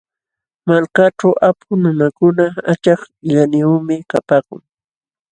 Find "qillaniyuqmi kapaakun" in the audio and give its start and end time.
3.23-4.61